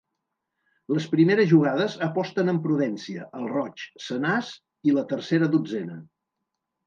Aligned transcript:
Les 0.93 1.03
primeres 1.09 1.49
jugades 1.51 1.97
aposten 2.05 2.49
amb 2.53 2.63
prudència, 2.63 3.27
al 3.41 3.45
roig, 3.51 3.83
senars 4.07 4.49
i 4.91 4.95
la 4.95 5.07
tercera 5.13 5.51
dotzena. 5.57 5.99